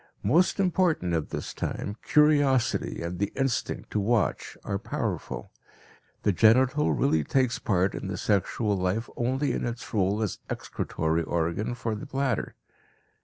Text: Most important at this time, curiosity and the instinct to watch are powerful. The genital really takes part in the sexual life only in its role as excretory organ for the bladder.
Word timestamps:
Most 0.23 0.59
important 0.59 1.13
at 1.13 1.29
this 1.29 1.53
time, 1.53 1.95
curiosity 2.01 3.03
and 3.03 3.19
the 3.19 3.31
instinct 3.35 3.91
to 3.91 3.99
watch 3.99 4.57
are 4.63 4.79
powerful. 4.79 5.51
The 6.23 6.31
genital 6.31 6.91
really 6.91 7.23
takes 7.23 7.59
part 7.59 7.93
in 7.93 8.07
the 8.07 8.17
sexual 8.17 8.75
life 8.75 9.11
only 9.15 9.51
in 9.51 9.63
its 9.63 9.93
role 9.93 10.23
as 10.23 10.39
excretory 10.49 11.21
organ 11.21 11.75
for 11.75 11.93
the 11.93 12.07
bladder. 12.07 12.55